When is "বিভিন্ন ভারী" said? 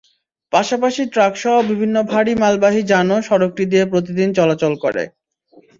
1.69-2.33